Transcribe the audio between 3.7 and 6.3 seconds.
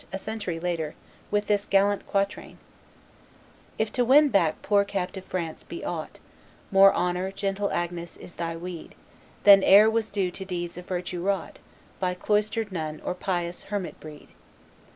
"If to win back poor captive France be aught,